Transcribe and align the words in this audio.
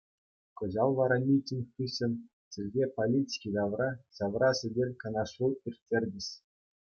Кӑҫал 0.59 0.91
вара 0.99 1.17
митинг 1.27 1.67
хыҫҫӑн 1.81 2.13
чӗлхе 2.55 2.85
политики 2.97 3.49
тавра 3.57 3.89
ҫавра 4.21 4.49
сӗтел-канашлу 4.61 5.47
ирттерчӗҫ. 5.67 6.27